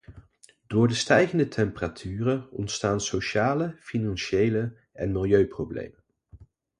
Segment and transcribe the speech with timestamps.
[0.67, 6.03] Door de stijgende temperaturen ontstaan sociale, financiële en milieuproblemen.